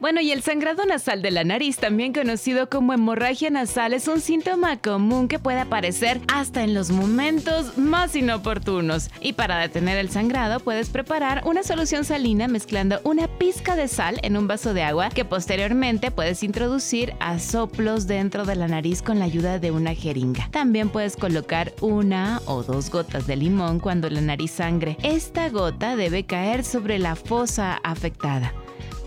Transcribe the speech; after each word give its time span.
Bueno, 0.00 0.22
y 0.22 0.32
el 0.32 0.42
sangrado 0.42 0.86
nasal 0.86 1.20
de 1.20 1.30
la 1.30 1.44
nariz, 1.44 1.76
también 1.76 2.14
conocido 2.14 2.70
como 2.70 2.94
hemorragia 2.94 3.50
nasal, 3.50 3.92
es 3.92 4.08
un 4.08 4.22
síntoma 4.22 4.78
común 4.78 5.28
que 5.28 5.38
puede 5.38 5.60
aparecer 5.60 6.22
hasta 6.32 6.64
en 6.64 6.72
los 6.72 6.90
momentos 6.90 7.76
más 7.76 8.16
inoportunos. 8.16 9.10
Y 9.20 9.34
para 9.34 9.58
detener 9.58 9.98
el 9.98 10.08
sangrado, 10.08 10.60
puedes 10.60 10.88
preparar 10.88 11.42
una 11.44 11.62
solución 11.62 12.06
salina 12.06 12.48
mezclando 12.48 12.98
una 13.04 13.28
pizca 13.28 13.76
de 13.76 13.88
sal 13.88 14.18
en 14.22 14.38
un 14.38 14.48
vaso 14.48 14.72
de 14.72 14.84
agua 14.84 15.10
que 15.10 15.26
posteriormente 15.26 16.10
puedes 16.10 16.42
introducir 16.42 17.12
a 17.20 17.38
soplos 17.38 18.06
dentro 18.06 18.46
de 18.46 18.56
la 18.56 18.68
nariz 18.68 19.02
con 19.02 19.18
la 19.18 19.26
ayuda 19.26 19.58
de 19.58 19.70
una 19.70 19.94
jeringa. 19.94 20.48
También 20.50 20.88
puedes 20.88 21.14
colocar 21.14 21.74
una 21.82 22.40
o 22.46 22.62
dos 22.62 22.88
gotas 22.88 23.26
de 23.26 23.36
limón 23.36 23.80
cuando 23.80 24.08
la 24.08 24.22
nariz 24.22 24.52
sangre. 24.52 24.96
Esta 25.02 25.50
gota 25.50 25.94
debe 25.94 26.24
caer 26.24 26.64
sobre 26.64 26.98
la 26.98 27.16
fosa 27.16 27.78
afectada. 27.84 28.54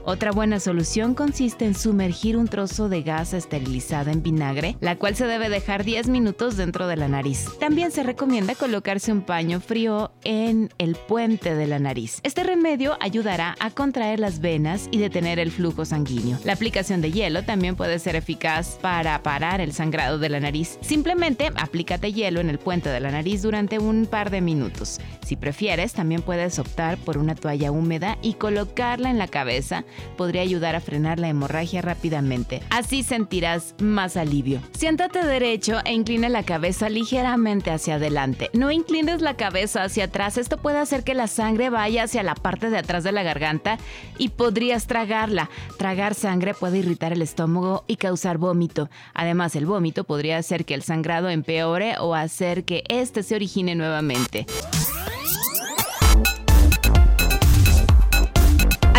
Otra 0.05 0.31
buena 0.31 0.59
solución 0.59 1.13
consiste 1.13 1.63
en 1.63 1.75
sumergir 1.75 2.35
un 2.35 2.49
trozo 2.49 2.89
de 2.89 3.03
gasa 3.03 3.37
esterilizada 3.37 4.11
en 4.11 4.21
vinagre, 4.21 4.75
la 4.81 4.97
cual 4.97 5.15
se 5.15 5.25
debe 5.25 5.47
dejar 5.47 5.85
10 5.85 6.09
minutos 6.09 6.57
dentro 6.57 6.87
de 6.87 6.97
la 6.97 7.07
nariz. 7.07 7.47
También 7.57 7.89
se 7.89 8.03
recomienda 8.03 8.53
colocarse 8.53 9.13
un 9.13 9.21
paño 9.21 9.61
frío 9.61 10.11
en 10.25 10.73
el 10.77 10.95
puente 10.95 11.55
de 11.55 11.67
la 11.67 11.79
nariz. 11.79 12.19
Este 12.23 12.43
remedio 12.43 12.97
ayudará 12.99 13.55
a 13.61 13.71
contraer 13.71 14.19
las 14.19 14.41
venas 14.41 14.89
y 14.91 14.97
detener 14.97 15.39
el 15.39 15.51
flujo 15.51 15.85
sanguíneo. 15.85 16.37
La 16.43 16.51
aplicación 16.51 16.99
de 16.99 17.13
hielo 17.13 17.45
también 17.45 17.77
puede 17.77 17.97
ser 17.97 18.17
eficaz 18.17 18.77
para 18.81 19.23
parar 19.23 19.61
el 19.61 19.71
sangrado 19.71 20.19
de 20.19 20.27
la 20.27 20.41
nariz. 20.41 20.79
Simplemente 20.81 21.49
aplícate 21.55 22.11
hielo 22.11 22.41
en 22.41 22.49
el 22.49 22.59
puente 22.59 22.89
de 22.89 22.99
la 22.99 23.11
nariz 23.11 23.41
durante 23.41 23.79
un 23.79 24.05
par 24.05 24.31
de 24.31 24.41
minutos. 24.41 24.99
Si 25.25 25.37
prefieres, 25.37 25.93
también 25.93 26.23
puedes 26.23 26.59
optar 26.59 26.97
por 26.97 27.17
una 27.17 27.35
toalla 27.35 27.71
húmeda 27.71 28.17
y 28.21 28.33
colocarla 28.33 29.09
en 29.09 29.17
la 29.17 29.29
cabeza 29.29 29.85
podría 30.17 30.41
ayudar 30.41 30.75
a 30.75 30.81
frenar 30.81 31.19
la 31.19 31.29
hemorragia 31.29 31.81
rápidamente. 31.81 32.61
Así 32.69 33.03
sentirás 33.03 33.75
más 33.79 34.17
alivio. 34.17 34.61
Siéntate 34.77 35.25
derecho 35.25 35.79
e 35.85 35.93
inclina 35.93 36.29
la 36.29 36.43
cabeza 36.43 36.89
ligeramente 36.89 37.71
hacia 37.71 37.95
adelante. 37.95 38.49
No 38.53 38.71
inclines 38.71 39.21
la 39.21 39.35
cabeza 39.35 39.83
hacia 39.83 40.05
atrás. 40.05 40.37
Esto 40.37 40.57
puede 40.57 40.77
hacer 40.77 41.03
que 41.03 41.13
la 41.13 41.27
sangre 41.27 41.69
vaya 41.69 42.03
hacia 42.03 42.23
la 42.23 42.35
parte 42.35 42.69
de 42.69 42.77
atrás 42.77 43.03
de 43.03 43.11
la 43.11 43.23
garganta 43.23 43.77
y 44.17 44.29
podrías 44.29 44.87
tragarla. 44.87 45.49
Tragar 45.77 46.15
sangre 46.15 46.53
puede 46.53 46.79
irritar 46.79 47.13
el 47.13 47.21
estómago 47.21 47.83
y 47.87 47.97
causar 47.97 48.37
vómito. 48.37 48.89
Además, 49.13 49.55
el 49.55 49.65
vómito 49.65 50.03
podría 50.03 50.37
hacer 50.37 50.65
que 50.65 50.73
el 50.73 50.83
sangrado 50.83 51.29
empeore 51.29 51.97
o 51.99 52.15
hacer 52.15 52.63
que 52.63 52.83
éste 52.89 53.23
se 53.23 53.35
origine 53.35 53.75
nuevamente. 53.75 54.45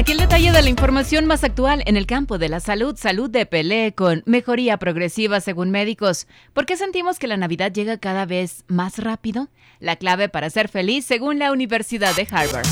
Aquí 0.04 0.12
el 0.12 0.18
detalle 0.18 0.52
de 0.52 0.60
la 0.60 0.68
información 0.68 1.24
más 1.24 1.44
actual 1.44 1.82
en 1.86 1.96
el 1.96 2.04
campo 2.04 2.36
de 2.36 2.50
la 2.50 2.60
salud, 2.60 2.94
salud 2.94 3.30
de 3.30 3.46
Pelé 3.46 3.94
con 3.94 4.22
mejoría 4.26 4.76
progresiva 4.76 5.40
según 5.40 5.70
médicos. 5.70 6.26
¿Por 6.52 6.66
qué 6.66 6.76
sentimos 6.76 7.18
que 7.18 7.26
la 7.26 7.38
Navidad 7.38 7.72
llega 7.72 7.96
cada 7.96 8.26
vez 8.26 8.64
más 8.68 8.98
rápido? 8.98 9.48
La 9.80 9.96
clave 9.96 10.28
para 10.28 10.50
ser 10.50 10.68
feliz 10.68 11.06
según 11.06 11.38
la 11.38 11.52
Universidad 11.52 12.14
de 12.16 12.28
Harvard. 12.30 12.66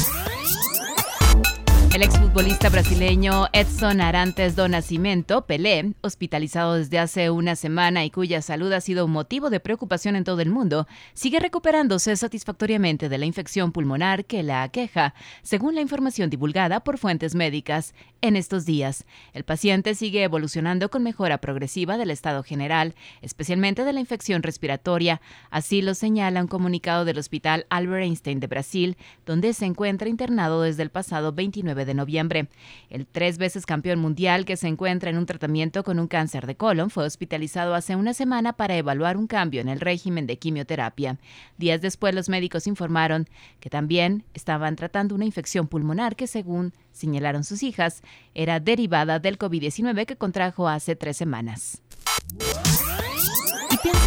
El 1.94 2.00
exfutbolista 2.00 2.70
brasileño 2.70 3.48
Edson 3.52 4.00
Arantes 4.00 4.56
do 4.56 4.66
Nascimento, 4.66 5.44
Pelé, 5.44 5.92
hospitalizado 6.00 6.76
desde 6.76 6.98
hace 6.98 7.28
una 7.28 7.54
semana 7.54 8.02
y 8.06 8.10
cuya 8.10 8.40
salud 8.40 8.72
ha 8.72 8.80
sido 8.80 9.06
motivo 9.08 9.50
de 9.50 9.60
preocupación 9.60 10.16
en 10.16 10.24
todo 10.24 10.40
el 10.40 10.48
mundo, 10.48 10.86
sigue 11.12 11.38
recuperándose 11.38 12.16
satisfactoriamente 12.16 13.10
de 13.10 13.18
la 13.18 13.26
infección 13.26 13.72
pulmonar 13.72 14.24
que 14.24 14.42
la 14.42 14.62
aqueja, 14.62 15.12
según 15.42 15.74
la 15.74 15.82
información 15.82 16.30
divulgada 16.30 16.80
por 16.80 16.96
fuentes 16.96 17.34
médicas 17.34 17.92
en 18.22 18.36
estos 18.36 18.64
días. 18.64 19.04
El 19.34 19.44
paciente 19.44 19.94
sigue 19.94 20.22
evolucionando 20.22 20.88
con 20.88 21.02
mejora 21.02 21.42
progresiva 21.42 21.98
del 21.98 22.10
estado 22.10 22.42
general, 22.42 22.94
especialmente 23.20 23.84
de 23.84 23.92
la 23.92 24.00
infección 24.00 24.42
respiratoria, 24.42 25.20
así 25.50 25.82
lo 25.82 25.94
señala 25.94 26.40
un 26.40 26.48
comunicado 26.48 27.04
del 27.04 27.18
Hospital 27.18 27.66
Albert 27.68 28.04
Einstein 28.04 28.40
de 28.40 28.46
Brasil, 28.46 28.96
donde 29.26 29.52
se 29.52 29.66
encuentra 29.66 30.08
internado 30.08 30.62
desde 30.62 30.84
el 30.84 30.90
pasado 30.90 31.32
29 31.32 31.81
de 31.81 31.81
noviembre. 31.94 32.48
El 32.90 33.06
tres 33.06 33.38
veces 33.38 33.66
campeón 33.66 33.98
mundial 33.98 34.44
que 34.44 34.56
se 34.56 34.68
encuentra 34.68 35.10
en 35.10 35.18
un 35.18 35.26
tratamiento 35.26 35.84
con 35.84 35.98
un 35.98 36.06
cáncer 36.06 36.46
de 36.46 36.56
colon 36.56 36.90
fue 36.90 37.04
hospitalizado 37.04 37.74
hace 37.74 37.96
una 37.96 38.14
semana 38.14 38.52
para 38.54 38.76
evaluar 38.76 39.16
un 39.16 39.26
cambio 39.26 39.60
en 39.60 39.68
el 39.68 39.80
régimen 39.80 40.26
de 40.26 40.38
quimioterapia. 40.38 41.18
Días 41.58 41.80
después 41.80 42.14
los 42.14 42.28
médicos 42.28 42.66
informaron 42.66 43.28
que 43.60 43.70
también 43.70 44.24
estaban 44.34 44.76
tratando 44.76 45.14
una 45.14 45.24
infección 45.24 45.68
pulmonar 45.68 46.16
que 46.16 46.26
según 46.26 46.72
señalaron 46.92 47.44
sus 47.44 47.62
hijas 47.62 48.02
era 48.34 48.60
derivada 48.60 49.18
del 49.18 49.38
COVID-19 49.38 50.06
que 50.06 50.16
contrajo 50.16 50.68
hace 50.68 50.96
tres 50.96 51.16
semanas. 51.16 51.82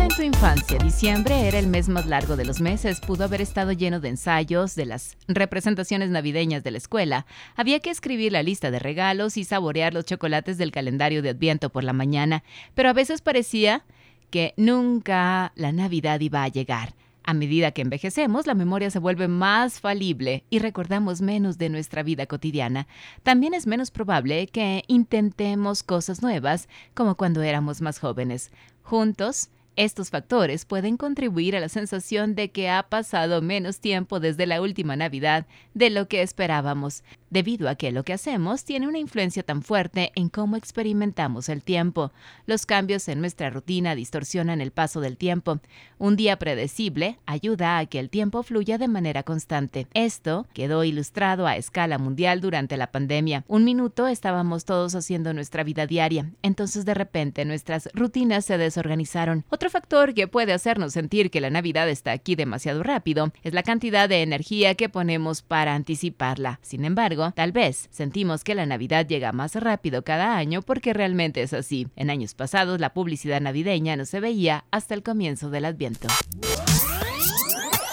En 0.02 0.10
tu 0.10 0.22
infancia. 0.22 0.78
Diciembre 0.78 1.48
era 1.48 1.60
el 1.60 1.68
mes 1.68 1.90
más 1.90 2.06
largo 2.06 2.36
de 2.36 2.46
los 2.46 2.62
meses. 2.62 3.00
Pudo 3.02 3.24
haber 3.24 3.42
estado 3.42 3.72
lleno 3.72 4.00
de 4.00 4.10
ensayos, 4.10 4.76
de 4.76 4.86
las 4.86 5.18
representaciones 5.28 6.10
navideñas 6.10 6.64
de 6.64 6.72
la 6.72 6.78
escuela. 6.78 7.26
Había 7.56 7.80
que 7.80 7.90
escribir 7.90 8.32
la 8.32 8.44
lista 8.44 8.72
de 8.72 8.80
regalos 8.80 9.38
y 9.38 9.44
saborear 9.44 9.94
los 9.94 10.06
chocolates 10.06 10.58
del 10.58 10.72
calendario 10.72 11.22
de 11.22 11.30
Adviento 11.30 11.70
por 11.70 11.84
la 11.84 11.94
mañana. 11.94 12.44
Pero 12.74 12.90
a 12.90 12.94
veces 12.94 13.22
parecía 13.22 13.84
que 14.30 14.54
nunca 14.58 15.54
la 15.56 15.72
Navidad 15.72 16.20
iba 16.20 16.44
a 16.44 16.48
llegar. 16.50 16.94
A 17.28 17.34
medida 17.34 17.72
que 17.72 17.82
envejecemos, 17.82 18.46
la 18.46 18.54
memoria 18.54 18.92
se 18.92 19.00
vuelve 19.00 19.28
más 19.28 19.80
falible 19.80 20.44
y 20.52 20.60
recordamos 20.60 21.22
menos 21.22 21.58
de 21.58 21.70
nuestra 21.70 22.04
vida 22.04 22.28
cotidiana. 22.28 22.88
También 23.24 23.56
es 23.56 23.66
menos 23.66 23.90
probable 23.90 24.46
que 24.48 24.84
intentemos 24.88 25.82
cosas 25.82 26.22
nuevas 26.22 26.70
como 26.94 27.16
cuando 27.16 27.42
éramos 27.42 27.82
más 27.82 27.98
jóvenes. 27.98 28.52
Juntos, 28.84 29.50
estos 29.76 30.10
factores 30.10 30.66
pueden 30.66 30.98
contribuir 30.98 31.56
a 31.56 31.60
la 31.60 31.70
sensación 31.70 32.36
de 32.36 32.52
que 32.52 32.70
ha 32.70 32.84
pasado 32.84 33.42
menos 33.42 33.80
tiempo 33.80 34.20
desde 34.20 34.46
la 34.46 34.62
última 34.62 34.96
Navidad 34.96 35.46
de 35.74 35.90
lo 35.90 36.08
que 36.08 36.22
esperábamos, 36.22 37.04
debido 37.30 37.70
a 37.70 37.76
que 37.76 37.92
lo 37.92 38.04
que 38.04 38.14
hacemos 38.14 38.64
tiene 38.64 38.88
una 38.88 39.00
influencia 39.00 39.44
tan 39.44 39.62
fuerte 39.62 40.12
en 40.16 40.30
cómo 40.30 40.56
experimentamos 40.56 41.50
el 41.50 41.62
tiempo. 41.64 42.12
Los 42.46 42.66
cambios 42.66 43.08
en 43.08 43.20
nuestra 43.20 43.50
rutina 43.50 43.96
distorsionan 43.96 44.62
el 44.62 44.72
paso 44.72 45.02
del 45.02 45.18
tiempo. 45.18 45.60
Un 45.98 46.16
día 46.16 46.38
predecible 46.38 47.20
ayuda 47.26 47.78
a 47.78 47.86
que 47.86 48.00
el 48.00 48.10
tiempo 48.10 48.44
fluya 48.44 48.78
de 48.78 48.88
manera 48.88 49.24
constante. 49.24 49.88
Esto 49.94 50.46
quedó 50.54 50.84
ilustrado 50.84 51.48
a 51.48 51.58
escala 51.58 51.98
mundial 51.98 52.42
durante 52.42 52.78
la 52.78 52.92
pandemia. 52.92 53.44
Un 53.48 53.64
minuto 53.64 54.08
estábamos 54.08 54.66
todos 54.66 54.96
haciendo 54.96 55.34
nuestra 55.34 55.64
vida 55.64 55.88
diaria, 55.88 56.32
entonces 56.42 56.86
de 56.86 56.94
repente 56.94 57.46
nuestras 57.46 57.90
rutinas 57.94 58.46
se 58.46 58.58
desorganizaron. 58.58 59.46
Otro 59.50 59.70
factor 59.70 60.14
que 60.14 60.28
puede 60.28 60.54
hacernos 60.54 60.94
sentir 60.94 61.32
que 61.32 61.42
la 61.42 61.50
Navidad 61.50 61.90
está 61.90 62.12
aquí 62.12 62.36
demasiado 62.36 62.84
rápido 62.84 63.32
es 63.44 63.54
la 63.54 63.64
cantidad 63.64 64.10
de 64.10 64.22
energía 64.22 64.76
que 64.76 64.90
ponemos 64.90 65.42
para 65.42 65.76
anticiparla. 65.76 66.60
Sin 66.62 66.86
embargo, 66.86 67.15
tal 67.36 67.52
vez 67.52 67.88
sentimos 67.92 68.44
que 68.44 68.56
la 68.56 68.66
Navidad 68.66 69.08
llega 69.08 69.32
más 69.32 69.56
rápido 69.56 70.04
cada 70.04 70.38
año 70.38 70.62
porque 70.62 70.94
realmente 70.94 71.42
es 71.42 71.54
así. 71.54 71.88
En 71.96 72.10
años 72.10 72.34
pasados 72.34 72.80
la 72.80 72.94
publicidad 72.94 73.42
navideña 73.42 73.96
no 73.96 74.06
se 74.06 74.20
veía 74.20 74.66
hasta 74.72 74.94
el 74.94 75.04
comienzo 75.04 75.50
del 75.50 75.66
Adviento. 75.66 76.08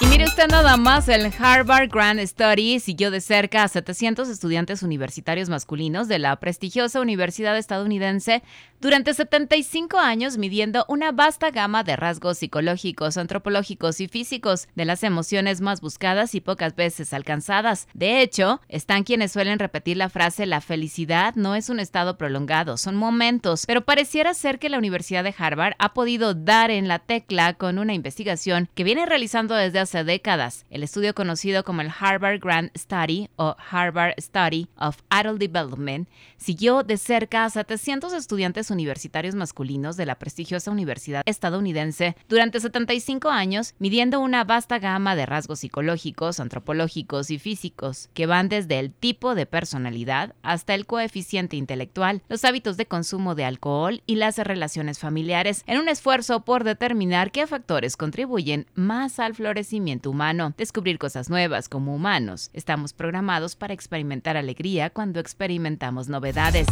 Y 0.02 0.06
mire 0.06 0.24
usted 0.24 0.48
nada 0.48 0.76
más, 0.76 1.08
el 1.08 1.32
Harvard 1.38 1.88
Grand 1.88 2.18
Study 2.18 2.80
siguió 2.80 3.12
de 3.12 3.20
cerca 3.20 3.62
a 3.62 3.68
700 3.68 4.28
estudiantes 4.28 4.82
universitarios 4.82 5.48
masculinos 5.48 6.08
de 6.08 6.18
la 6.18 6.34
prestigiosa 6.40 7.00
universidad 7.00 7.56
estadounidense 7.56 8.42
durante 8.80 9.14
75 9.14 10.00
años 10.00 10.38
midiendo 10.38 10.84
una 10.88 11.12
vasta 11.12 11.52
gama 11.52 11.84
de 11.84 11.94
rasgos 11.94 12.38
psicológicos, 12.38 13.16
antropológicos 13.16 14.00
y 14.00 14.08
físicos 14.08 14.66
de 14.74 14.84
las 14.84 15.04
emociones 15.04 15.60
más 15.60 15.80
buscadas 15.80 16.34
y 16.34 16.40
pocas 16.40 16.74
veces 16.74 17.12
alcanzadas. 17.12 17.86
De 17.94 18.22
hecho, 18.22 18.60
están 18.68 19.04
quienes 19.04 19.30
suelen 19.30 19.60
repetir 19.60 19.98
la 19.98 20.08
frase 20.08 20.46
la 20.46 20.60
felicidad 20.60 21.36
no 21.36 21.54
es 21.54 21.68
un 21.68 21.78
estado 21.78 22.18
prolongado, 22.18 22.76
son 22.76 22.96
momentos, 22.96 23.66
pero 23.66 23.84
pareciera 23.84 24.34
ser 24.34 24.58
que 24.58 24.68
la 24.68 24.78
Universidad 24.78 25.22
de 25.22 25.34
Harvard 25.38 25.74
ha 25.78 25.94
podido 25.94 26.34
dar 26.34 26.72
en 26.72 26.88
la 26.88 26.98
tecla 26.98 27.54
con 27.54 27.78
una 27.78 27.94
investigación 27.94 28.68
que 28.74 28.82
viene 28.82 29.06
realizando 29.06 29.54
desde 29.54 29.78
hace 29.78 29.91
12 29.92 30.04
décadas. 30.04 30.64
El 30.70 30.82
estudio 30.82 31.14
conocido 31.14 31.64
como 31.64 31.82
el 31.82 31.90
Harvard 31.98 32.40
Grant 32.40 32.74
Study 32.76 33.28
o 33.36 33.56
Harvard 33.70 34.14
Study 34.18 34.68
of 34.78 34.96
Adult 35.10 35.38
Development 35.38 36.08
siguió 36.38 36.82
de 36.82 36.96
cerca 36.96 37.44
a 37.44 37.50
700 37.50 38.14
estudiantes 38.14 38.70
universitarios 38.70 39.34
masculinos 39.34 39.96
de 39.96 40.06
la 40.06 40.18
prestigiosa 40.18 40.70
universidad 40.70 41.22
estadounidense 41.26 42.16
durante 42.28 42.58
75 42.58 43.28
años, 43.28 43.74
midiendo 43.78 44.20
una 44.20 44.44
vasta 44.44 44.78
gama 44.78 45.14
de 45.14 45.26
rasgos 45.26 45.60
psicológicos, 45.60 46.40
antropológicos 46.40 47.30
y 47.30 47.38
físicos, 47.38 48.08
que 48.14 48.26
van 48.26 48.48
desde 48.48 48.78
el 48.78 48.92
tipo 48.92 49.34
de 49.34 49.44
personalidad 49.44 50.34
hasta 50.42 50.74
el 50.74 50.86
coeficiente 50.86 51.56
intelectual, 51.56 52.22
los 52.28 52.44
hábitos 52.46 52.78
de 52.78 52.86
consumo 52.86 53.34
de 53.34 53.44
alcohol 53.44 54.02
y 54.06 54.16
las 54.16 54.38
relaciones 54.38 54.98
familiares, 54.98 55.64
en 55.66 55.78
un 55.78 55.90
esfuerzo 55.90 56.40
por 56.40 56.64
determinar 56.64 57.30
qué 57.30 57.46
factores 57.46 57.98
contribuyen 57.98 58.66
más 58.74 59.18
al 59.18 59.34
florecimiento 59.34 59.81
humano, 60.04 60.54
descubrir 60.56 60.98
cosas 60.98 61.28
nuevas 61.28 61.68
como 61.68 61.94
humanos. 61.94 62.50
Estamos 62.52 62.92
programados 62.92 63.56
para 63.56 63.74
experimentar 63.74 64.36
alegría 64.36 64.90
cuando 64.90 65.18
experimentamos 65.18 66.08
novedades. 66.08 66.66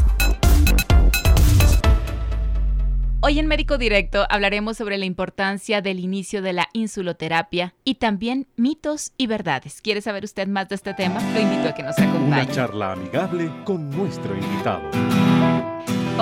Hoy 3.23 3.39
en 3.39 3.47
Médico 3.49 3.77
Directo 3.77 4.25
hablaremos 4.31 4.79
sobre 4.79 4.97
la 4.97 5.05
importancia 5.05 5.83
del 5.83 5.99
inicio 5.99 6.41
de 6.41 6.55
la 6.55 6.69
insuloterapia 6.73 7.75
y 7.85 7.97
también 7.97 8.47
mitos 8.57 9.13
y 9.19 9.27
verdades. 9.27 9.83
¿Quiere 9.83 10.01
saber 10.01 10.25
usted 10.25 10.49
más 10.49 10.69
de 10.69 10.77
este 10.77 10.95
tema? 10.95 11.21
Lo 11.35 11.41
invito 11.41 11.69
a 11.69 11.75
que 11.75 11.83
nos 11.83 11.99
acompañe. 11.99 12.45
Una 12.45 12.47
charla 12.47 12.93
amigable 12.93 13.51
con 13.65 13.91
nuestro 13.91 14.35
invitado. 14.35 14.89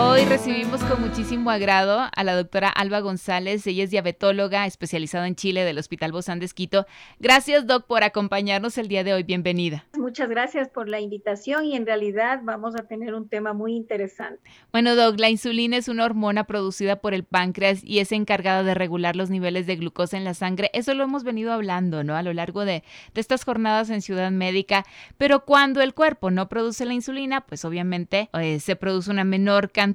Hoy 0.00 0.24
recibimos 0.26 0.84
con 0.84 1.00
muchísimo 1.00 1.50
agrado 1.50 2.06
a 2.14 2.22
la 2.22 2.36
doctora 2.36 2.68
Alba 2.68 3.00
González. 3.00 3.66
Ella 3.66 3.82
es 3.82 3.90
diabetóloga 3.90 4.64
especializada 4.64 5.26
en 5.26 5.34
Chile 5.34 5.64
del 5.64 5.76
Hospital 5.76 6.12
Bozán 6.12 6.38
de 6.38 6.46
Esquito. 6.46 6.86
Gracias, 7.18 7.66
Doc, 7.66 7.84
por 7.84 8.04
acompañarnos 8.04 8.78
el 8.78 8.86
día 8.86 9.02
de 9.02 9.12
hoy. 9.12 9.24
Bienvenida. 9.24 9.86
Muchas 9.96 10.28
gracias 10.28 10.68
por 10.68 10.88
la 10.88 11.00
invitación 11.00 11.64
y 11.64 11.74
en 11.74 11.84
realidad 11.84 12.42
vamos 12.44 12.76
a 12.76 12.84
tener 12.86 13.12
un 13.12 13.28
tema 13.28 13.54
muy 13.54 13.74
interesante. 13.74 14.40
Bueno, 14.70 14.94
Doc, 14.94 15.18
la 15.18 15.30
insulina 15.30 15.76
es 15.76 15.88
una 15.88 16.04
hormona 16.04 16.44
producida 16.44 17.00
por 17.00 17.12
el 17.12 17.24
páncreas 17.24 17.82
y 17.82 17.98
es 17.98 18.12
encargada 18.12 18.62
de 18.62 18.74
regular 18.74 19.16
los 19.16 19.30
niveles 19.30 19.66
de 19.66 19.74
glucosa 19.74 20.16
en 20.16 20.22
la 20.22 20.34
sangre. 20.34 20.70
Eso 20.74 20.94
lo 20.94 21.02
hemos 21.02 21.24
venido 21.24 21.52
hablando, 21.52 22.04
¿no? 22.04 22.14
A 22.14 22.22
lo 22.22 22.32
largo 22.32 22.64
de, 22.64 22.84
de 23.14 23.20
estas 23.20 23.44
jornadas 23.44 23.90
en 23.90 24.00
Ciudad 24.00 24.30
Médica. 24.30 24.84
Pero 25.16 25.44
cuando 25.44 25.82
el 25.82 25.92
cuerpo 25.92 26.30
no 26.30 26.48
produce 26.48 26.84
la 26.84 26.94
insulina, 26.94 27.40
pues 27.40 27.64
obviamente 27.64 28.30
eh, 28.34 28.60
se 28.60 28.76
produce 28.76 29.10
una 29.10 29.24
menor 29.24 29.72
cantidad 29.72 29.87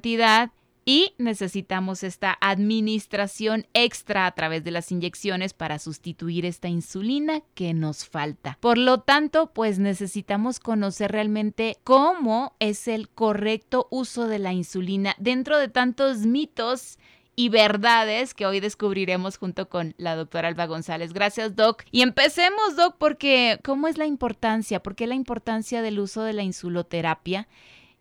y 0.84 1.14
necesitamos 1.18 2.02
esta 2.02 2.36
administración 2.40 3.66
extra 3.72 4.26
a 4.26 4.32
través 4.32 4.64
de 4.64 4.70
las 4.70 4.92
inyecciones 4.92 5.54
para 5.54 5.78
sustituir 5.78 6.44
esta 6.44 6.68
insulina 6.68 7.40
que 7.54 7.72
nos 7.72 8.04
falta. 8.04 8.58
Por 8.60 8.78
lo 8.78 9.00
tanto, 9.00 9.52
pues 9.52 9.78
necesitamos 9.78 10.60
conocer 10.60 11.12
realmente 11.12 11.78
cómo 11.84 12.54
es 12.58 12.86
el 12.88 13.08
correcto 13.08 13.88
uso 13.90 14.26
de 14.26 14.38
la 14.38 14.52
insulina 14.52 15.14
dentro 15.18 15.58
de 15.58 15.68
tantos 15.68 16.18
mitos 16.18 16.98
y 17.36 17.48
verdades 17.48 18.34
que 18.34 18.46
hoy 18.46 18.60
descubriremos 18.60 19.38
junto 19.38 19.68
con 19.68 19.94
la 19.96 20.14
doctora 20.14 20.48
Alba 20.48 20.66
González. 20.66 21.12
Gracias, 21.12 21.56
Doc. 21.56 21.82
Y 21.90 22.02
empecemos, 22.02 22.76
Doc, 22.76 22.96
porque 22.98 23.58
¿cómo 23.64 23.88
es 23.88 23.98
la 23.98 24.06
importancia? 24.06 24.80
¿Por 24.80 24.94
qué 24.94 25.06
la 25.06 25.16
importancia 25.16 25.82
del 25.82 25.98
uso 25.98 26.22
de 26.22 26.32
la 26.32 26.42
insuloterapia? 26.42 27.48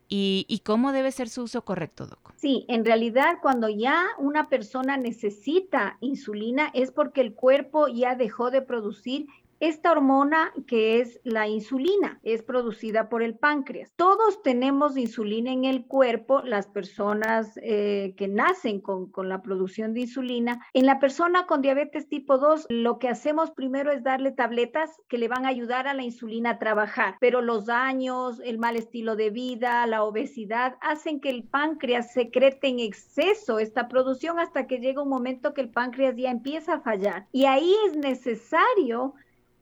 Y, 0.10 0.62
cómo 0.64 0.92
debe 0.92 1.12
ser 1.12 1.30
su 1.30 1.44
uso 1.44 1.64
correcto, 1.64 2.06
Doc. 2.06 2.34
Sí, 2.36 2.66
en 2.68 2.86
realidad 2.86 3.38
cuando 3.42 3.70
ya 3.70 4.06
una 4.18 4.48
persona 4.50 4.98
necesita 4.98 5.98
insulina 6.02 6.70
es 6.74 6.92
porque 6.92 7.22
el 7.22 7.34
cuerpo 7.34 7.88
ya 7.88 8.16
dejó 8.16 8.52
de 8.52 8.62
producir 8.62 9.28
esta 9.60 9.92
hormona 9.92 10.52
que 10.68 11.00
es 11.00 11.20
la 11.24 11.48
insulina 11.48 12.20
es 12.24 12.44
producida 12.44 13.10
por 13.10 13.24
el 13.24 13.36
páncreas. 13.36 13.92
Todos 13.96 14.42
tenemos 14.44 14.98
insulina 14.98 15.52
en 15.52 15.66
el 15.66 15.86
cuerpo, 15.86 16.42
las 16.42 16.68
personas 16.68 17.58
eh, 17.62 18.14
que 18.18 18.28
nacen 18.28 18.82
con, 18.82 19.10
con 19.10 19.30
la 19.30 19.42
producción 19.42 19.94
de 19.94 20.02
insulina. 20.02 20.66
En 20.74 20.86
la 20.86 21.00
persona 21.00 21.46
con 21.46 21.62
diabetes 21.62 22.08
tipo 22.08 22.38
2, 22.38 22.68
lo 22.70 23.00
que 23.00 23.10
hacemos 23.10 23.52
primero 23.52 23.92
es 23.92 24.04
darle 24.04 24.32
tabletas 24.32 24.92
que 25.08 25.18
le 25.18 25.28
van 25.28 25.46
a 25.46 25.50
ayudar 25.50 25.88
a 25.88 25.94
la 25.94 26.04
insulina 26.04 26.52
a 26.52 26.60
trabajar, 26.60 27.16
pero 27.20 27.42
los 27.42 27.70
años, 27.70 28.42
el 28.44 28.58
mal 28.58 28.76
estilo 28.76 29.16
de 29.16 29.30
vida, 29.30 29.86
la 29.88 30.04
obesidad, 30.04 30.76
hacen 30.82 31.20
que 31.20 31.30
el 31.30 31.44
páncreas 31.44 32.14
secrete 32.14 32.68
en 32.68 32.80
exceso 32.80 33.60
esta 33.60 33.88
producción 33.88 34.40
hasta 34.40 34.68
que 34.68 34.80
llega 34.80 35.02
un 35.02 35.10
momento 35.10 35.54
que 35.54 35.62
el 35.62 35.70
páncreas 35.70 36.16
ya 36.16 36.32
empieza 36.32 36.76
a 36.76 36.82
fallar. 36.82 37.28
Y 37.32 37.46
ahí 37.46 37.74
es 37.88 37.96
necesario 37.96 39.14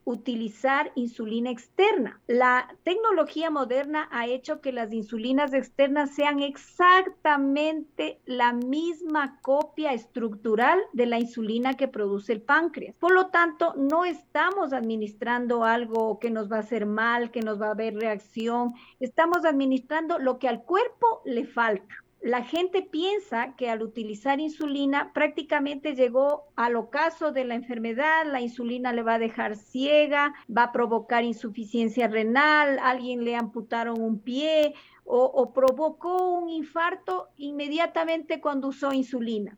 utilizar 0.05 0.91
insulina 0.95 1.49
externa. 1.49 2.19
La 2.27 2.75
tecnología 2.83 3.49
moderna 3.49 4.07
ha 4.11 4.27
hecho 4.27 4.61
que 4.61 4.71
las 4.71 4.91
insulinas 4.93 5.53
externas 5.53 6.11
sean 6.11 6.41
exactamente 6.41 8.19
la 8.25 8.53
misma 8.53 9.39
copia 9.41 9.93
estructural 9.93 10.79
de 10.93 11.05
la 11.05 11.19
insulina 11.19 11.75
que 11.75 11.87
produce 11.87 12.33
el 12.33 12.41
páncreas. 12.41 12.95
Por 12.97 13.13
lo 13.13 13.27
tanto, 13.27 13.73
no 13.75 14.05
estamos 14.05 14.73
administrando 14.73 15.63
algo 15.63 16.19
que 16.19 16.31
nos 16.31 16.51
va 16.51 16.57
a 16.57 16.61
hacer 16.61 16.85
mal, 16.85 17.31
que 17.31 17.41
nos 17.41 17.61
va 17.61 17.67
a 17.67 17.71
haber 17.71 17.95
reacción. 17.95 18.73
Estamos 18.99 19.45
administrando 19.45 20.19
lo 20.19 20.39
que 20.39 20.47
al 20.47 20.63
cuerpo 20.63 21.21
le 21.25 21.45
falta 21.45 22.00
la 22.21 22.43
gente 22.43 22.83
piensa 22.83 23.55
que 23.55 23.69
al 23.69 23.81
utilizar 23.81 24.39
insulina 24.39 25.11
prácticamente 25.13 25.95
llegó 25.95 26.45
al 26.55 26.75
ocaso 26.75 27.31
de 27.31 27.45
la 27.45 27.55
enfermedad, 27.55 28.25
la 28.25 28.41
insulina 28.41 28.93
le 28.93 29.01
va 29.01 29.15
a 29.15 29.19
dejar 29.19 29.55
ciega, 29.55 30.33
va 30.55 30.63
a 30.63 30.71
provocar 30.71 31.23
insuficiencia 31.23 32.07
renal, 32.07 32.77
alguien 32.79 33.25
le 33.25 33.35
amputaron 33.35 33.99
un 33.99 34.19
pie 34.19 34.75
o, 35.03 35.51
provocó 35.51 36.37
un 36.37 36.47
infarto 36.47 37.29
inmediatamente 37.35 38.39
cuando 38.39 38.69
usó 38.69 38.93
insulina. 38.93 39.57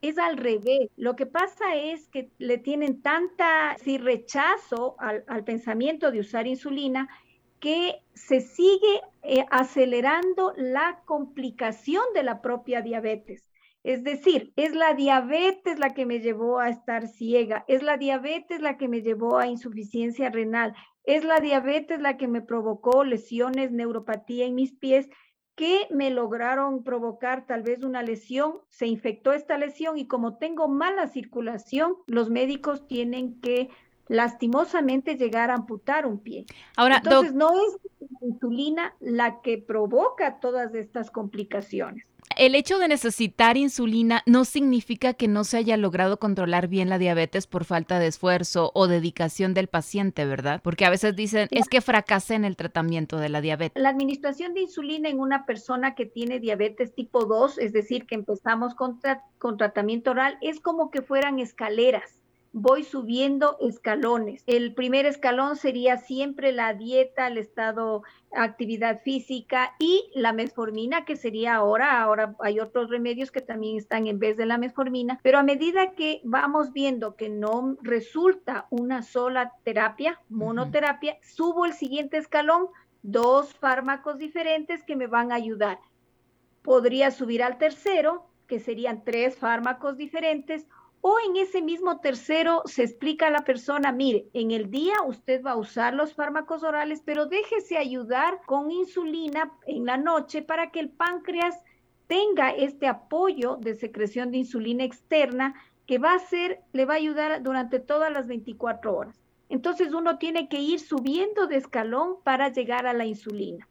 Es 0.00 0.16
al 0.16 0.38
revés. 0.38 0.88
Lo 0.96 1.14
que 1.14 1.26
pasa 1.26 1.74
es 1.74 2.08
que 2.08 2.30
le 2.38 2.56
tienen 2.56 3.02
tanta 3.02 3.76
si 3.82 3.98
rechazo 3.98 4.94
al, 4.98 5.24
al 5.26 5.44
pensamiento 5.44 6.10
de 6.10 6.20
usar 6.20 6.46
insulina 6.46 7.08
que 7.64 8.02
se 8.12 8.42
sigue 8.42 9.00
eh, 9.22 9.46
acelerando 9.50 10.52
la 10.54 11.00
complicación 11.06 12.04
de 12.14 12.22
la 12.22 12.42
propia 12.42 12.82
diabetes. 12.82 13.42
Es 13.82 14.04
decir, 14.04 14.52
es 14.56 14.74
la 14.74 14.92
diabetes 14.92 15.78
la 15.78 15.94
que 15.94 16.04
me 16.04 16.20
llevó 16.20 16.58
a 16.58 16.68
estar 16.68 17.08
ciega, 17.08 17.64
es 17.66 17.82
la 17.82 17.96
diabetes 17.96 18.60
la 18.60 18.76
que 18.76 18.86
me 18.86 19.00
llevó 19.00 19.38
a 19.38 19.46
insuficiencia 19.46 20.28
renal, 20.28 20.74
es 21.04 21.24
la 21.24 21.40
diabetes 21.40 22.02
la 22.02 22.18
que 22.18 22.28
me 22.28 22.42
provocó 22.42 23.02
lesiones, 23.02 23.72
neuropatía 23.72 24.44
en 24.44 24.56
mis 24.56 24.74
pies 24.74 25.08
que 25.54 25.86
me 25.90 26.10
lograron 26.10 26.82
provocar 26.82 27.46
tal 27.46 27.62
vez 27.62 27.82
una 27.82 28.02
lesión, 28.02 28.58
se 28.68 28.86
infectó 28.86 29.32
esta 29.32 29.56
lesión 29.56 29.96
y 29.96 30.06
como 30.06 30.36
tengo 30.36 30.68
mala 30.68 31.06
circulación, 31.06 31.94
los 32.06 32.28
médicos 32.28 32.86
tienen 32.88 33.40
que 33.40 33.70
lastimosamente 34.08 35.16
llegar 35.16 35.50
a 35.50 35.54
amputar 35.54 36.06
un 36.06 36.18
pie. 36.18 36.46
Ahora, 36.76 36.96
Entonces, 36.96 37.34
no 37.34 37.50
es 37.52 37.78
la 38.00 38.26
insulina 38.26 38.94
la 39.00 39.40
que 39.40 39.58
provoca 39.58 40.40
todas 40.40 40.74
estas 40.74 41.10
complicaciones. 41.10 42.04
El 42.36 42.56
hecho 42.56 42.78
de 42.78 42.88
necesitar 42.88 43.56
insulina 43.56 44.22
no 44.26 44.44
significa 44.44 45.14
que 45.14 45.28
no 45.28 45.44
se 45.44 45.58
haya 45.58 45.76
logrado 45.76 46.18
controlar 46.18 46.66
bien 46.66 46.88
la 46.88 46.98
diabetes 46.98 47.46
por 47.46 47.64
falta 47.64 48.00
de 48.00 48.08
esfuerzo 48.08 48.72
o 48.74 48.88
dedicación 48.88 49.54
del 49.54 49.68
paciente, 49.68 50.24
¿verdad? 50.24 50.60
Porque 50.64 50.84
a 50.84 50.90
veces 50.90 51.14
dicen, 51.14 51.46
es 51.52 51.68
que 51.68 51.80
fracasa 51.80 52.34
en 52.34 52.44
el 52.44 52.56
tratamiento 52.56 53.18
de 53.18 53.28
la 53.28 53.40
diabetes. 53.40 53.80
La 53.80 53.90
administración 53.90 54.52
de 54.54 54.62
insulina 54.62 55.08
en 55.08 55.20
una 55.20 55.46
persona 55.46 55.94
que 55.94 56.06
tiene 56.06 56.40
diabetes 56.40 56.92
tipo 56.92 57.24
2, 57.26 57.58
es 57.58 57.72
decir, 57.72 58.06
que 58.06 58.16
empezamos 58.16 58.74
con, 58.74 59.00
con 59.38 59.56
tratamiento 59.56 60.10
oral, 60.10 60.36
es 60.40 60.58
como 60.58 60.90
que 60.90 61.02
fueran 61.02 61.38
escaleras 61.38 62.23
voy 62.54 62.84
subiendo 62.84 63.56
escalones. 63.60 64.44
El 64.46 64.74
primer 64.74 65.06
escalón 65.06 65.56
sería 65.56 65.96
siempre 65.98 66.52
la 66.52 66.72
dieta, 66.72 67.26
el 67.26 67.36
estado, 67.36 68.04
actividad 68.30 69.02
física 69.02 69.74
y 69.80 70.08
la 70.14 70.32
metformina, 70.32 71.04
que 71.04 71.16
sería 71.16 71.56
ahora, 71.56 72.00
ahora 72.00 72.36
hay 72.38 72.60
otros 72.60 72.90
remedios 72.90 73.32
que 73.32 73.40
también 73.40 73.76
están 73.76 74.06
en 74.06 74.20
vez 74.20 74.36
de 74.36 74.46
la 74.46 74.56
metformina, 74.56 75.18
pero 75.24 75.38
a 75.38 75.42
medida 75.42 75.94
que 75.94 76.20
vamos 76.22 76.72
viendo 76.72 77.16
que 77.16 77.28
no 77.28 77.76
resulta 77.82 78.68
una 78.70 79.02
sola 79.02 79.52
terapia, 79.64 80.20
monoterapia, 80.28 81.18
subo 81.22 81.64
el 81.64 81.72
siguiente 81.72 82.18
escalón, 82.18 82.68
dos 83.02 83.52
fármacos 83.54 84.16
diferentes 84.16 84.84
que 84.84 84.94
me 84.94 85.08
van 85.08 85.32
a 85.32 85.36
ayudar. 85.36 85.80
Podría 86.62 87.10
subir 87.10 87.42
al 87.42 87.58
tercero, 87.58 88.26
que 88.46 88.60
serían 88.60 89.02
tres 89.02 89.36
fármacos 89.36 89.96
diferentes, 89.96 90.68
o 91.06 91.18
en 91.28 91.36
ese 91.36 91.60
mismo 91.60 92.00
tercero 92.00 92.62
se 92.64 92.82
explica 92.82 93.26
a 93.26 93.30
la 93.30 93.44
persona, 93.44 93.92
mire, 93.92 94.26
en 94.32 94.52
el 94.52 94.70
día 94.70 94.94
usted 95.06 95.42
va 95.44 95.50
a 95.50 95.56
usar 95.58 95.92
los 95.92 96.14
fármacos 96.14 96.62
orales, 96.62 97.02
pero 97.04 97.26
déjese 97.26 97.76
ayudar 97.76 98.40
con 98.46 98.70
insulina 98.70 99.52
en 99.66 99.84
la 99.84 99.98
noche 99.98 100.40
para 100.40 100.70
que 100.70 100.80
el 100.80 100.88
páncreas 100.88 101.62
tenga 102.06 102.52
este 102.52 102.86
apoyo 102.86 103.56
de 103.56 103.74
secreción 103.74 104.30
de 104.30 104.38
insulina 104.38 104.82
externa 104.82 105.54
que 105.86 105.98
va 105.98 106.14
a 106.14 106.18
ser, 106.20 106.60
le 106.72 106.86
va 106.86 106.94
a 106.94 106.96
ayudar 106.96 107.42
durante 107.42 107.80
todas 107.80 108.10
las 108.10 108.26
24 108.26 108.96
horas. 108.96 109.20
Entonces 109.50 109.92
uno 109.92 110.16
tiene 110.16 110.48
que 110.48 110.60
ir 110.60 110.80
subiendo 110.80 111.46
de 111.48 111.56
escalón 111.56 112.16
para 112.24 112.48
llegar 112.48 112.86
a 112.86 112.94
la 112.94 113.04
insulina. 113.04 113.68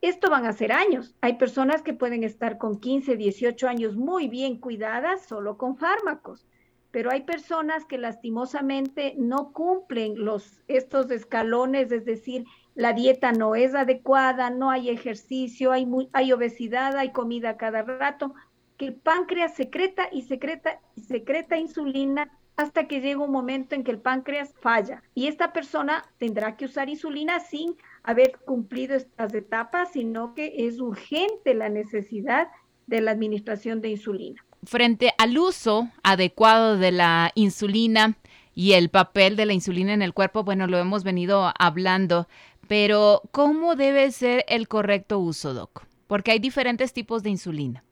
Esto 0.00 0.30
van 0.30 0.46
a 0.46 0.52
ser 0.52 0.70
años. 0.70 1.16
Hay 1.22 1.38
personas 1.38 1.82
que 1.82 1.92
pueden 1.92 2.22
estar 2.22 2.56
con 2.56 2.78
15, 2.78 3.16
18 3.16 3.66
años 3.66 3.96
muy 3.96 4.28
bien 4.28 4.58
cuidadas 4.58 5.26
solo 5.26 5.58
con 5.58 5.76
fármacos, 5.76 6.46
pero 6.90 7.10
hay 7.10 7.22
personas 7.22 7.84
que 7.84 7.98
lastimosamente 7.98 9.14
no 9.18 9.52
cumplen 9.52 10.24
los, 10.24 10.62
estos 10.68 11.10
escalones, 11.10 11.92
es 11.92 12.04
decir, 12.04 12.44
la 12.74 12.92
dieta 12.92 13.32
no 13.32 13.54
es 13.54 13.74
adecuada, 13.74 14.50
no 14.50 14.70
hay 14.70 14.88
ejercicio, 14.88 15.72
hay, 15.72 15.86
hay 16.12 16.32
obesidad, 16.32 16.96
hay 16.96 17.12
comida 17.12 17.56
cada 17.56 17.82
rato, 17.82 18.34
que 18.76 18.86
el 18.86 18.94
páncreas 18.94 19.54
secreta 19.54 20.08
y 20.12 20.22
secreta 20.22 20.80
y 20.94 21.00
secreta 21.02 21.58
insulina 21.58 22.30
hasta 22.56 22.88
que 22.88 23.00
llega 23.00 23.22
un 23.22 23.30
momento 23.30 23.74
en 23.74 23.84
que 23.84 23.90
el 23.90 24.00
páncreas 24.00 24.52
falla. 24.60 25.02
Y 25.14 25.28
esta 25.28 25.52
persona 25.52 26.04
tendrá 26.18 26.56
que 26.56 26.64
usar 26.64 26.88
insulina 26.88 27.38
sin 27.38 27.76
haber 28.02 28.38
cumplido 28.44 28.96
estas 28.96 29.32
etapas, 29.34 29.92
sino 29.92 30.34
que 30.34 30.66
es 30.66 30.80
urgente 30.80 31.54
la 31.54 31.68
necesidad 31.68 32.48
de 32.88 33.00
la 33.00 33.12
administración 33.12 33.80
de 33.80 33.90
insulina. 33.90 34.44
Frente 34.64 35.12
al 35.18 35.38
uso 35.38 35.88
adecuado 36.02 36.76
de 36.76 36.92
la 36.92 37.30
insulina 37.34 38.18
y 38.54 38.72
el 38.72 38.90
papel 38.90 39.36
de 39.36 39.46
la 39.46 39.52
insulina 39.52 39.94
en 39.94 40.02
el 40.02 40.12
cuerpo, 40.12 40.42
bueno, 40.42 40.66
lo 40.66 40.78
hemos 40.78 41.04
venido 41.04 41.52
hablando. 41.58 42.26
Pero, 42.66 43.22
¿cómo 43.30 43.76
debe 43.76 44.10
ser 44.10 44.44
el 44.48 44.68
correcto 44.68 45.20
uso, 45.20 45.54
Doc? 45.54 45.86
Porque 46.06 46.32
hay 46.32 46.38
diferentes 46.38 46.92
tipos 46.92 47.22
de 47.22 47.30
insulina. 47.30 47.84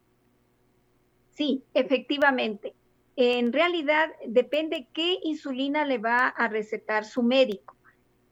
Sí, 1.31 1.63
efectivamente. 1.73 2.75
En 3.15 3.53
realidad 3.53 4.11
depende 4.27 4.89
qué 4.93 5.19
insulina 5.23 5.85
le 5.85 5.99
va 5.99 6.29
a 6.29 6.49
recetar 6.49 7.05
su 7.05 7.23
médico. 7.23 7.77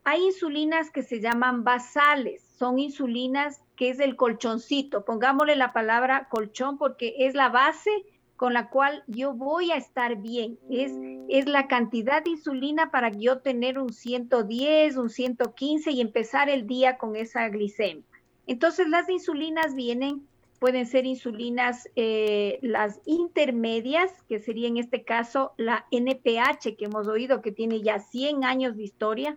Hay 0.04 0.22
insulinas 0.22 0.90
que 0.90 1.02
se 1.02 1.20
llaman 1.20 1.64
basales, 1.64 2.42
son 2.58 2.78
insulinas 2.78 3.62
que 3.76 3.88
es 3.88 4.00
el 4.00 4.16
colchoncito, 4.16 5.04
pongámosle 5.04 5.56
la 5.56 5.72
palabra 5.72 6.28
colchón 6.28 6.76
porque 6.76 7.14
es 7.20 7.34
la 7.34 7.48
base 7.48 7.90
con 8.36 8.52
la 8.52 8.68
cual 8.68 9.04
yo 9.06 9.32
voy 9.32 9.70
a 9.70 9.76
estar 9.76 10.16
bien. 10.16 10.58
Es, 10.70 10.92
es 11.28 11.46
la 11.46 11.68
cantidad 11.68 12.22
de 12.22 12.30
insulina 12.30 12.90
para 12.90 13.10
yo 13.10 13.38
tener 13.38 13.78
un 13.78 13.92
110, 13.92 14.96
un 14.96 15.10
115 15.10 15.90
y 15.92 16.00
empezar 16.00 16.48
el 16.48 16.66
día 16.66 16.98
con 16.98 17.16
esa 17.16 17.48
glicemia. 17.48 18.04
Entonces 18.46 18.88
las 18.88 19.08
insulinas 19.08 19.74
vienen, 19.74 20.26
pueden 20.58 20.86
ser 20.86 21.06
insulinas, 21.06 21.88
eh, 21.96 22.58
las 22.62 23.00
intermedias, 23.06 24.10
que 24.28 24.38
sería 24.38 24.68
en 24.68 24.78
este 24.78 25.04
caso 25.04 25.52
la 25.56 25.86
NPH 25.90 26.76
que 26.76 26.86
hemos 26.86 27.06
oído 27.06 27.40
que 27.40 27.52
tiene 27.52 27.82
ya 27.82 28.00
100 28.00 28.44
años 28.44 28.76
de 28.76 28.82
historia. 28.82 29.36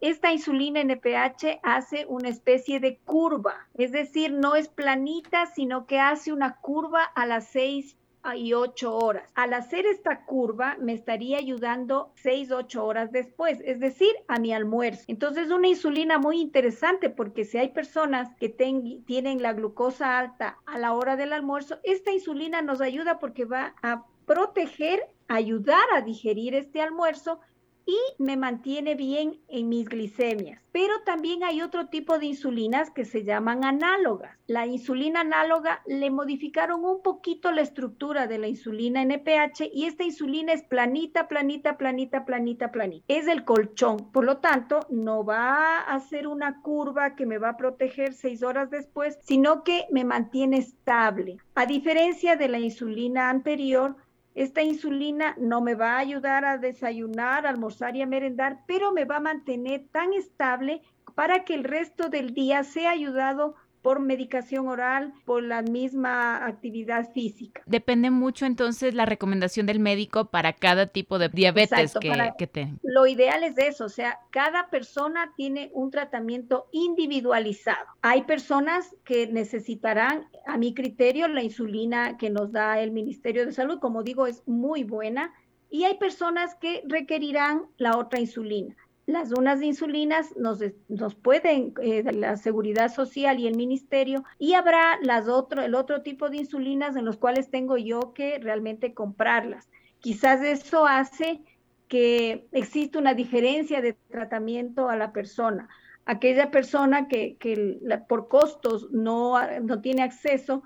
Esta 0.00 0.32
insulina 0.32 0.80
NPH 0.80 1.60
hace 1.62 2.06
una 2.06 2.28
especie 2.28 2.80
de 2.80 2.98
curva, 2.98 3.66
es 3.74 3.92
decir, 3.92 4.32
no 4.32 4.54
es 4.54 4.68
planita, 4.68 5.46
sino 5.46 5.86
que 5.86 5.98
hace 5.98 6.32
una 6.32 6.56
curva 6.56 7.02
a 7.02 7.24
las 7.24 7.48
6 7.48 7.96
y 8.34 8.54
ocho 8.54 8.96
horas. 8.96 9.30
Al 9.34 9.54
hacer 9.54 9.86
esta 9.86 10.24
curva 10.24 10.76
me 10.80 10.92
estaría 10.92 11.38
ayudando 11.38 12.10
seis, 12.14 12.50
ocho 12.50 12.84
horas 12.84 13.12
después, 13.12 13.60
es 13.64 13.78
decir, 13.78 14.12
a 14.26 14.38
mi 14.38 14.52
almuerzo. 14.52 15.04
Entonces, 15.06 15.50
una 15.50 15.68
insulina 15.68 16.18
muy 16.18 16.40
interesante 16.40 17.10
porque 17.10 17.44
si 17.44 17.58
hay 17.58 17.68
personas 17.68 18.34
que 18.36 18.48
tienen 18.48 19.42
la 19.42 19.52
glucosa 19.52 20.18
alta 20.18 20.58
a 20.66 20.78
la 20.78 20.94
hora 20.94 21.16
del 21.16 21.32
almuerzo, 21.32 21.78
esta 21.84 22.12
insulina 22.12 22.62
nos 22.62 22.80
ayuda 22.80 23.18
porque 23.18 23.44
va 23.44 23.74
a 23.82 24.06
proteger, 24.26 25.00
ayudar 25.28 25.84
a 25.94 26.00
digerir 26.00 26.54
este 26.54 26.80
almuerzo 26.80 27.40
y 27.86 27.96
me 28.18 28.36
mantiene 28.36 28.96
bien 28.96 29.38
en 29.48 29.68
mis 29.68 29.88
glicemias. 29.88 30.60
Pero 30.72 30.92
también 31.06 31.44
hay 31.44 31.62
otro 31.62 31.86
tipo 31.86 32.18
de 32.18 32.26
insulinas 32.26 32.90
que 32.90 33.04
se 33.04 33.24
llaman 33.24 33.64
análogas. 33.64 34.36
La 34.46 34.66
insulina 34.66 35.20
análoga 35.20 35.80
le 35.86 36.10
modificaron 36.10 36.84
un 36.84 37.00
poquito 37.00 37.50
la 37.52 37.62
estructura 37.62 38.26
de 38.26 38.38
la 38.38 38.48
insulina 38.48 39.00
NPH 39.02 39.70
y 39.72 39.86
esta 39.86 40.04
insulina 40.04 40.52
es 40.52 40.64
planita, 40.64 41.28
planita, 41.28 41.78
planita, 41.78 42.26
planita, 42.26 42.72
planita. 42.72 43.04
Es 43.08 43.26
el 43.28 43.44
colchón. 43.44 44.10
Por 44.12 44.24
lo 44.24 44.38
tanto, 44.38 44.80
no 44.90 45.24
va 45.24 45.78
a 45.78 45.94
hacer 45.94 46.26
una 46.26 46.60
curva 46.60 47.14
que 47.14 47.24
me 47.24 47.38
va 47.38 47.50
a 47.50 47.56
proteger 47.56 48.12
seis 48.12 48.42
horas 48.42 48.68
después, 48.70 49.18
sino 49.22 49.62
que 49.62 49.86
me 49.90 50.04
mantiene 50.04 50.58
estable. 50.58 51.38
A 51.54 51.66
diferencia 51.66 52.36
de 52.36 52.48
la 52.48 52.58
insulina 52.58 53.30
anterior, 53.30 53.96
esta 54.36 54.62
insulina 54.62 55.34
no 55.38 55.62
me 55.62 55.74
va 55.74 55.94
a 55.94 55.98
ayudar 55.98 56.44
a 56.44 56.58
desayunar, 56.58 57.46
almorzar 57.46 57.96
y 57.96 58.02
a 58.02 58.06
merendar, 58.06 58.60
pero 58.66 58.92
me 58.92 59.06
va 59.06 59.16
a 59.16 59.20
mantener 59.20 59.86
tan 59.90 60.12
estable 60.12 60.82
para 61.14 61.44
que 61.44 61.54
el 61.54 61.64
resto 61.64 62.10
del 62.10 62.34
día 62.34 62.62
sea 62.62 62.90
ayudado 62.90 63.54
por 63.86 64.00
medicación 64.00 64.66
oral, 64.66 65.14
por 65.24 65.44
la 65.44 65.62
misma 65.62 66.44
actividad 66.44 67.12
física. 67.12 67.62
Depende 67.66 68.10
mucho 68.10 68.44
entonces 68.44 68.94
la 68.94 69.06
recomendación 69.06 69.64
del 69.64 69.78
médico 69.78 70.24
para 70.24 70.54
cada 70.54 70.88
tipo 70.88 71.20
de 71.20 71.28
diabetes 71.28 71.94
que, 72.00 72.10
que 72.36 72.48
tenga. 72.48 72.78
Lo 72.82 73.06
ideal 73.06 73.44
es 73.44 73.56
eso, 73.58 73.84
o 73.84 73.88
sea, 73.88 74.18
cada 74.30 74.70
persona 74.70 75.32
tiene 75.36 75.70
un 75.72 75.92
tratamiento 75.92 76.66
individualizado. 76.72 77.86
Hay 78.02 78.24
personas 78.24 78.92
que 79.04 79.28
necesitarán, 79.28 80.26
a 80.48 80.58
mi 80.58 80.74
criterio, 80.74 81.28
la 81.28 81.44
insulina 81.44 82.16
que 82.16 82.28
nos 82.28 82.50
da 82.50 82.80
el 82.80 82.90
Ministerio 82.90 83.46
de 83.46 83.52
Salud, 83.52 83.78
como 83.78 84.02
digo, 84.02 84.26
es 84.26 84.42
muy 84.48 84.82
buena, 84.82 85.32
y 85.70 85.84
hay 85.84 85.96
personas 85.96 86.56
que 86.56 86.82
requerirán 86.88 87.66
la 87.76 87.96
otra 87.96 88.18
insulina. 88.18 88.74
Las 89.06 89.30
unas 89.30 89.60
de 89.60 89.66
insulinas 89.66 90.36
nos, 90.36 90.58
nos 90.88 91.14
pueden, 91.14 91.74
eh, 91.80 92.02
la 92.12 92.36
seguridad 92.36 92.92
social 92.92 93.38
y 93.38 93.46
el 93.46 93.56
ministerio, 93.56 94.24
y 94.38 94.54
habrá 94.54 94.98
las 95.00 95.28
otro, 95.28 95.62
el 95.62 95.76
otro 95.76 96.02
tipo 96.02 96.28
de 96.28 96.38
insulinas 96.38 96.96
en 96.96 97.04
los 97.04 97.16
cuales 97.16 97.50
tengo 97.50 97.76
yo 97.76 98.12
que 98.12 98.38
realmente 98.40 98.94
comprarlas. 98.94 99.68
Quizás 100.00 100.42
eso 100.42 100.86
hace 100.86 101.40
que 101.88 102.46
existe 102.52 102.98
una 102.98 103.14
diferencia 103.14 103.80
de 103.80 103.94
tratamiento 104.10 104.88
a 104.88 104.96
la 104.96 105.12
persona. 105.12 105.68
Aquella 106.04 106.50
persona 106.50 107.08
que, 107.08 107.36
que 107.36 107.78
por 108.08 108.28
costos 108.28 108.90
no, 108.90 109.34
no 109.60 109.80
tiene 109.80 110.02
acceso, 110.02 110.62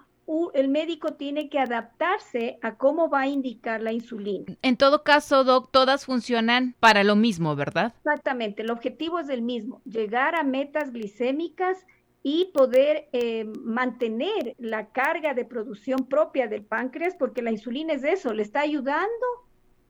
el 0.54 0.68
médico 0.68 1.14
tiene 1.14 1.48
que 1.48 1.58
adaptarse 1.58 2.58
a 2.62 2.76
cómo 2.76 3.08
va 3.08 3.22
a 3.22 3.26
indicar 3.26 3.82
la 3.82 3.92
insulina. 3.92 4.56
En 4.62 4.76
todo 4.76 5.02
caso, 5.02 5.44
Doc, 5.44 5.70
todas 5.70 6.04
funcionan 6.04 6.74
para 6.80 7.04
lo 7.04 7.16
mismo, 7.16 7.56
¿verdad? 7.56 7.94
Exactamente, 7.98 8.62
el 8.62 8.70
objetivo 8.70 9.18
es 9.18 9.28
el 9.28 9.42
mismo, 9.42 9.80
llegar 9.84 10.34
a 10.34 10.44
metas 10.44 10.92
glicémicas 10.92 11.86
y 12.22 12.50
poder 12.52 13.08
eh, 13.12 13.44
mantener 13.62 14.54
la 14.58 14.90
carga 14.90 15.34
de 15.34 15.44
producción 15.44 16.06
propia 16.06 16.46
del 16.46 16.64
páncreas, 16.64 17.14
porque 17.18 17.42
la 17.42 17.50
insulina 17.50 17.94
es 17.94 18.04
eso, 18.04 18.32
le 18.32 18.42
está 18.42 18.60
ayudando 18.60 19.26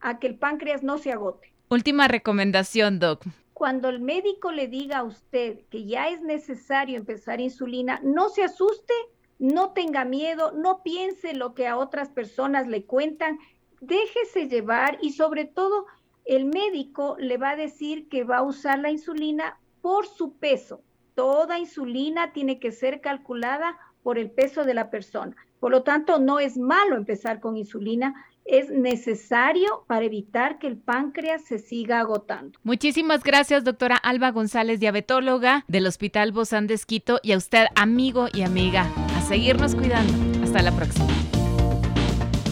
a 0.01 0.19
que 0.19 0.29
el 0.29 0.37
páncreas 0.37 0.83
no 0.83 0.99
se 0.99 1.13
agote. 1.13 1.53
Última 1.69 2.09
recomendación, 2.09 2.99
Doc. 2.99 3.25
Cuando 3.53 3.91
el 3.91 4.01
médico 4.01 4.53
le 4.53 4.69
diga 4.69 4.99
a 4.99 5.03
usted 5.03 5.61
que 5.71 5.85
ya 5.85 6.09
es 6.09 6.23
necesario 6.23 6.97
empezar 6.97 7.41
insulina, 7.41 8.01
no 8.03 8.31
se 8.31 8.43
asuste, 8.43 8.95
no 9.41 9.71
tenga 9.71 10.05
miedo, 10.05 10.53
no 10.53 10.83
piense 10.83 11.35
lo 11.35 11.55
que 11.55 11.67
a 11.67 11.79
otras 11.79 12.11
personas 12.11 12.69
le 12.69 12.85
cuentan, 12.85 13.39
déjese 13.81 14.49
llevar 14.49 14.99
y 15.01 15.13
sobre 15.13 15.47
todo 15.47 15.87
el 16.27 16.45
médico 16.45 17.17
le 17.19 17.39
va 17.39 17.51
a 17.51 17.57
decir 17.57 18.09
que 18.09 18.23
va 18.23 18.39
a 18.39 18.43
usar 18.43 18.79
la 18.79 18.91
insulina 18.91 19.59
por 19.81 20.07
su 20.07 20.35
peso. 20.35 20.83
Toda 21.15 21.59
insulina 21.59 22.33
tiene 22.33 22.61
que 22.61 22.71
ser 22.71 23.01
calculada 23.01 23.79
por 24.03 24.19
el 24.19 24.31
peso 24.31 24.65
de 24.65 24.75
la 24.75 24.91
persona. 24.91 25.35
Por 25.59 25.71
lo 25.71 25.83
tanto, 25.83 26.19
no 26.19 26.39
es 26.39 26.57
malo 26.57 26.97
empezar 26.97 27.41
con 27.41 27.57
insulina, 27.57 28.15
es 28.45 28.71
necesario 28.71 29.85
para 29.87 30.05
evitar 30.05 30.59
que 30.59 30.67
el 30.67 30.77
páncreas 30.77 31.45
se 31.45 31.59
siga 31.59 32.01
agotando. 32.01 32.59
Muchísimas 32.63 33.23
gracias, 33.23 33.65
doctora 33.65 33.97
Alba 33.97 34.31
González, 34.31 34.81
diabetóloga 34.81 35.65
del 35.69 35.87
Hospital 35.87 36.33
Bozán 36.33 36.67
de 36.67 36.75
Esquito, 36.75 37.21
y 37.23 37.33
a 37.33 37.37
usted, 37.37 37.67
amigo 37.75 38.29
y 38.33 38.43
amiga, 38.43 38.89
seguirnos 39.31 39.77
cuidando. 39.77 40.13
Hasta 40.43 40.61
la 40.61 40.73
próxima. 40.73 41.07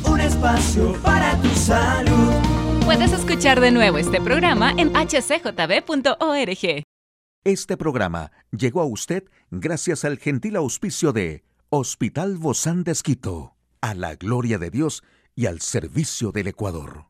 Un 0.08 0.20
espacio 0.20 0.92
para 1.02 1.36
tu 1.42 1.48
salud. 1.48 2.32
Puedes 2.84 3.12
escuchar 3.12 3.60
de 3.60 3.72
nuevo 3.72 3.98
este 3.98 4.20
programa 4.20 4.72
en 4.78 4.92
hcjb.org. 4.92 6.84
Este 7.44 7.76
programa 7.76 8.30
llegó 8.52 8.80
a 8.80 8.84
usted 8.84 9.24
gracias 9.50 10.04
al 10.04 10.18
gentil 10.18 10.54
auspicio 10.54 11.12
de 11.12 11.42
Hospital 11.68 12.36
Bozán 12.36 12.84
de 12.84 12.92
Esquito. 12.92 13.56
A 13.80 13.94
la 13.94 14.14
gloria 14.14 14.58
de 14.58 14.70
Dios 14.70 15.02
y 15.34 15.46
al 15.46 15.60
servicio 15.60 16.30
del 16.30 16.46
Ecuador. 16.46 17.08